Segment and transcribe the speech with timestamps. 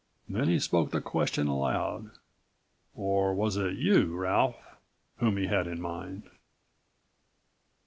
[0.27, 2.09] Then he spoke the question aloud.
[2.95, 4.57] "Or was it you, Ralph,
[5.17, 6.27] whom he had in mind?"